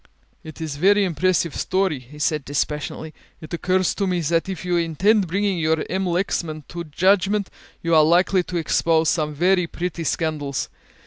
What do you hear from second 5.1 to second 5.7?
bringing